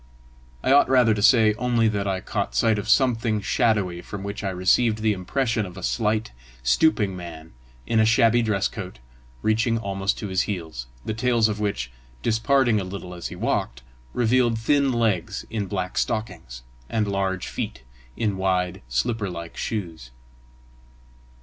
I 0.63 0.71
ought 0.71 0.89
rather 0.89 1.13
to 1.13 1.21
say 1.21 1.53
only 1.59 1.87
that 1.89 2.07
I 2.07 2.21
caught 2.21 2.55
sight 2.55 2.79
of 2.79 2.89
something 2.89 3.39
shadowy 3.39 4.01
from 4.01 4.23
which 4.23 4.43
I 4.43 4.49
received 4.49 5.03
the 5.03 5.13
impression 5.13 5.63
of 5.63 5.77
a 5.77 5.83
slight, 5.83 6.31
stooping 6.63 7.15
man, 7.15 7.53
in 7.85 7.99
a 7.99 8.05
shabby 8.07 8.41
dress 8.41 8.67
coat 8.67 8.97
reaching 9.43 9.77
almost 9.77 10.17
to 10.17 10.27
his 10.29 10.41
heels, 10.49 10.87
the 11.05 11.13
tails 11.13 11.47
of 11.47 11.59
which, 11.59 11.91
disparting 12.23 12.81
a 12.81 12.83
little 12.83 13.13
as 13.13 13.27
he 13.27 13.35
walked, 13.35 13.83
revealed 14.11 14.57
thin 14.57 14.91
legs 14.91 15.45
in 15.51 15.67
black 15.67 15.99
stockings, 15.99 16.63
and 16.89 17.07
large 17.07 17.45
feet 17.47 17.83
in 18.17 18.37
wide, 18.37 18.81
slipper 18.87 19.29
like 19.29 19.55
shoes. 19.55 20.09